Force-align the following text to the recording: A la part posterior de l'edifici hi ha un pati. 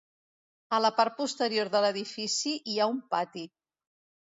A 0.77 0.79
la 0.85 0.89
part 0.99 1.15
posterior 1.19 1.69
de 1.77 1.83
l'edifici 1.87 2.55
hi 2.73 2.81
ha 2.87 2.91
un 2.97 3.01
pati. 3.15 3.47